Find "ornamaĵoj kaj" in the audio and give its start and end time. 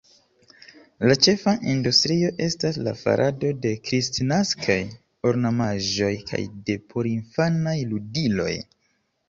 5.33-6.43